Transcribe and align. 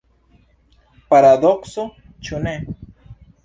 Paradokso, 1.15 1.87
ĉu 2.29 2.43
ne? 2.49 2.59